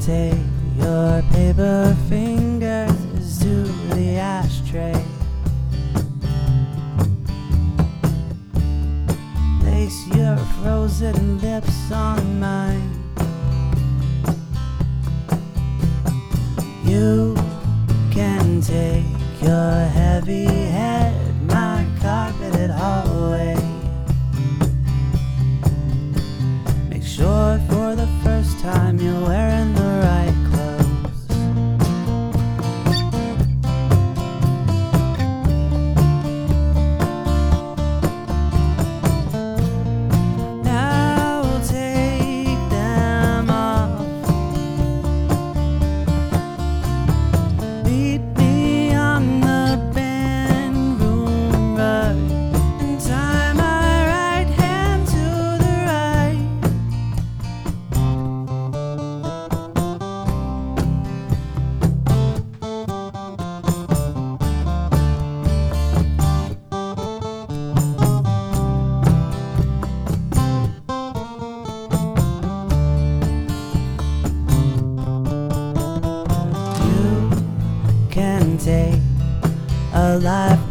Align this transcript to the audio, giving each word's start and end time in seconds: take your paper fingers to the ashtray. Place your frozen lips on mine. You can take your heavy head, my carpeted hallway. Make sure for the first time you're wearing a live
take 0.00 0.38
your 0.78 1.22
paper 1.32 1.96
fingers 2.08 3.38
to 3.40 3.64
the 3.94 4.16
ashtray. 4.16 5.04
Place 9.60 10.06
your 10.14 10.36
frozen 10.62 11.38
lips 11.40 11.90
on 11.90 12.40
mine. 12.40 12.90
You 16.84 17.34
can 18.12 18.60
take 18.60 19.04
your 19.42 19.74
heavy 19.98 20.44
head, 20.44 21.14
my 21.42 21.86
carpeted 22.00 22.70
hallway. 22.70 23.56
Make 26.88 27.04
sure 27.04 27.60
for 27.68 27.96
the 27.96 28.08
first 28.24 28.58
time 28.60 28.98
you're 28.98 29.20
wearing 29.22 29.49
a 80.10 80.18
live 80.18 80.70